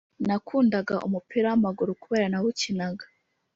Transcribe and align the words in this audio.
Nakundaga 0.27 0.95
umupira 1.07 1.45
wamaguru 1.51 1.91
kubera 2.03 2.25
nawukinaga 2.29 3.05